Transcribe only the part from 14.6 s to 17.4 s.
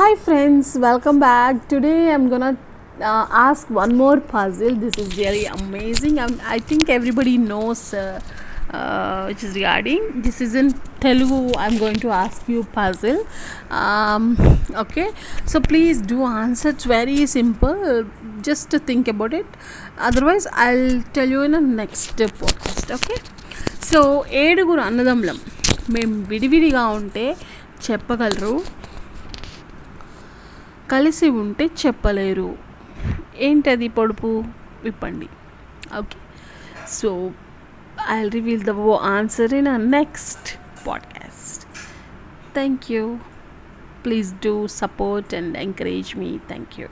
okay, so please do answer. It's very